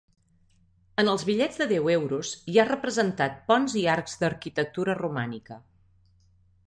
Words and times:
En 1.01 1.09
els 1.11 1.25
bitllets 1.27 1.59
de 1.63 1.67
deu 1.71 1.91
euros 1.95 2.31
hi 2.53 2.57
ha 2.57 2.65
representat 2.69 3.37
ponts 3.53 3.77
i 3.83 3.87
arcs 3.97 4.17
d'arquitectura 4.25 4.97
romànica. 5.05 5.61